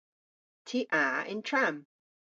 Ty 0.67 0.79
a 1.03 1.05
yn 1.31 1.41
tramm. 1.47 1.77